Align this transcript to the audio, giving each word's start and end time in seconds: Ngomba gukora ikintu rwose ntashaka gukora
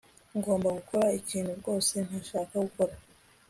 Ngomba 0.37 0.67
gukora 0.77 1.07
ikintu 1.19 1.51
rwose 1.59 1.93
ntashaka 2.07 2.53
gukora 2.65 2.93